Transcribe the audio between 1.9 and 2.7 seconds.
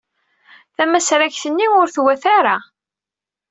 twata ara.